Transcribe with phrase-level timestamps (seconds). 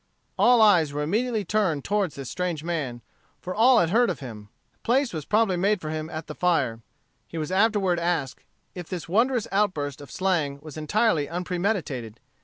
[0.39, 3.03] '"All eyes were immediately turned toward this strange man,
[3.39, 4.49] for all had heard of him.
[4.73, 6.81] A place was promptly made for him at the fire.
[7.27, 8.43] He was afterward asked
[8.73, 12.19] if this wondrous outburst of slang was entirely unpremeditated.